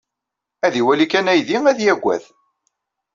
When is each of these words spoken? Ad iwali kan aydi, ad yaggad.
Ad 0.65 0.73
iwali 0.79 1.05
kan 1.11 1.27
aydi, 1.33 1.57
ad 1.71 1.79
yaggad. 1.81 2.23